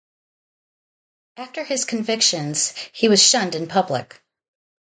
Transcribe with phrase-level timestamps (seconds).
[1.37, 4.19] After his convictions he was shunned in public.